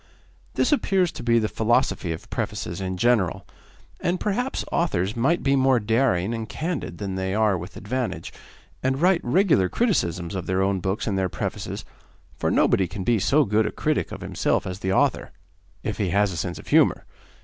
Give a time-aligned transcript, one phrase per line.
[0.55, 3.45] This appears to be the philosophy of prefaces in general,
[3.99, 8.33] and perhaps authors might be more daring and candid than they are with advantage,
[8.81, 11.85] and write regular criticisms of their own books in their prefaces,
[12.35, 15.29] for nobody can be so good a critic of himself as the author
[15.83, 17.05] if he has a sense of humour.